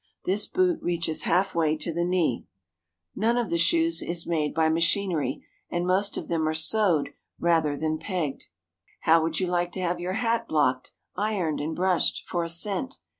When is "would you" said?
9.21-9.45